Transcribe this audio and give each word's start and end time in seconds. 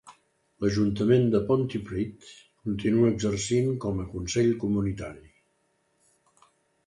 L'ajuntament 0.63 1.27
de 1.33 1.41
Pontypridd 1.49 2.29
continua 2.69 3.11
exercint 3.13 3.69
com 3.85 4.01
a 4.01 4.07
consell 4.15 4.49
comunitari. 4.63 5.29